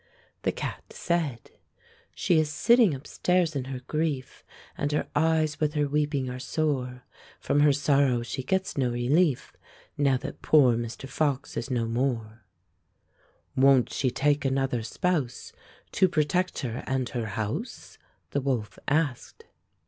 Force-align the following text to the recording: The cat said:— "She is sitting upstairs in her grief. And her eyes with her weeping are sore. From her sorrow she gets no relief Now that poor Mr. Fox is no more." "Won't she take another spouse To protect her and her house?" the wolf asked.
The 0.41 0.51
cat 0.51 0.85
said:— 0.93 1.51
"She 2.15 2.39
is 2.39 2.49
sitting 2.49 2.95
upstairs 2.95 3.55
in 3.55 3.65
her 3.65 3.81
grief. 3.81 4.43
And 4.75 4.91
her 4.93 5.07
eyes 5.15 5.59
with 5.59 5.75
her 5.75 5.87
weeping 5.87 6.27
are 6.27 6.39
sore. 6.39 7.03
From 7.39 7.59
her 7.59 7.71
sorrow 7.71 8.23
she 8.23 8.41
gets 8.41 8.75
no 8.79 8.89
relief 8.93 9.53
Now 9.99 10.17
that 10.17 10.41
poor 10.41 10.75
Mr. 10.75 11.07
Fox 11.07 11.55
is 11.55 11.69
no 11.69 11.85
more." 11.85 12.41
"Won't 13.55 13.93
she 13.93 14.09
take 14.09 14.43
another 14.43 14.81
spouse 14.81 15.53
To 15.91 16.09
protect 16.09 16.57
her 16.61 16.83
and 16.87 17.07
her 17.09 17.27
house?" 17.37 17.99
the 18.31 18.41
wolf 18.41 18.79
asked. 18.87 19.45